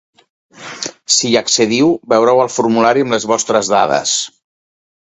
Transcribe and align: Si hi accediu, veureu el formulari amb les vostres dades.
Si 1.15 1.23
hi 1.31 1.37
accediu, 1.43 1.91
veureu 2.15 2.43
el 2.47 2.53
formulari 2.57 3.07
amb 3.09 3.17
les 3.19 3.31
vostres 3.35 3.73
dades. 3.79 4.21